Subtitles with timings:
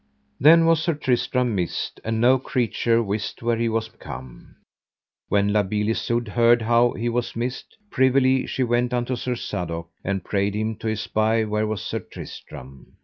[0.39, 4.55] Then was Sir Tristram missed, and no creature wist where he was become.
[5.29, 9.89] When La Beale Isoud heard how he was missed, privily she went unto Sir Sadok,
[10.03, 12.97] and prayed him to espy where was Sir Tristram.